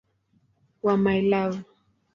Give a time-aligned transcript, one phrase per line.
[0.83, 1.57] wa "My Love".